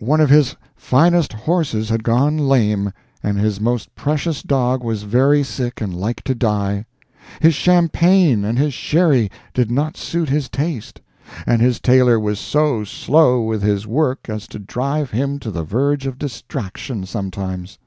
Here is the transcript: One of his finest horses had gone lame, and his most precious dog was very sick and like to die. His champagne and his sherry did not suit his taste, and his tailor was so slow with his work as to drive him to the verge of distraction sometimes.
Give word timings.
One 0.00 0.20
of 0.20 0.28
his 0.28 0.54
finest 0.76 1.32
horses 1.32 1.88
had 1.88 2.04
gone 2.04 2.36
lame, 2.36 2.92
and 3.22 3.38
his 3.38 3.62
most 3.62 3.94
precious 3.94 4.42
dog 4.42 4.84
was 4.84 5.04
very 5.04 5.42
sick 5.42 5.80
and 5.80 5.94
like 5.94 6.22
to 6.24 6.34
die. 6.34 6.84
His 7.40 7.54
champagne 7.54 8.44
and 8.44 8.58
his 8.58 8.74
sherry 8.74 9.30
did 9.54 9.70
not 9.70 9.96
suit 9.96 10.28
his 10.28 10.50
taste, 10.50 11.00
and 11.46 11.62
his 11.62 11.80
tailor 11.80 12.20
was 12.20 12.38
so 12.38 12.84
slow 12.84 13.42
with 13.42 13.62
his 13.62 13.86
work 13.86 14.28
as 14.28 14.46
to 14.48 14.58
drive 14.58 15.12
him 15.12 15.38
to 15.38 15.50
the 15.50 15.64
verge 15.64 16.06
of 16.06 16.18
distraction 16.18 17.06
sometimes. 17.06 17.78